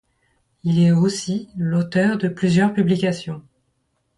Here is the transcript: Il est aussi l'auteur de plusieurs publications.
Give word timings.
Il 0.63 0.79
est 0.79 0.89
aussi 0.89 1.47
l'auteur 1.55 2.17
de 2.17 2.27
plusieurs 2.27 2.73
publications. 2.73 3.43